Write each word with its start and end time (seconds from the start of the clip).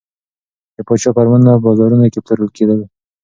د 0.75 0.77
پاچا 0.87 1.09
فرمانونه 1.17 1.51
په 1.55 1.61
بازارونو 1.65 2.05
کې 2.13 2.19
پلورل 2.25 2.49
کېدل. 2.57 2.79